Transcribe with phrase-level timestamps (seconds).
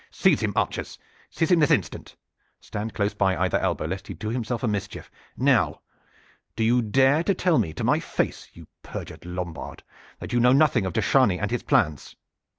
[0.09, 0.97] "Seize him, archers!
[1.29, 2.15] Seize him this instant!
[2.59, 5.11] Stand close by either elbow, lest he do himself a mischief!
[5.37, 5.81] Now
[6.55, 9.83] do you dare to tell me to my face, you perjured Lombard,
[10.17, 12.15] that you know nothing of de Chargny and his plans?"